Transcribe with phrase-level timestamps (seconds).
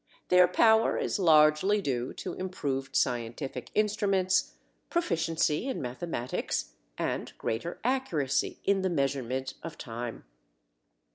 [0.29, 4.55] Their power is largely due to improved scientific instruments,
[4.89, 10.23] proficiency in mathematics and greater accuracy in the measurement of time.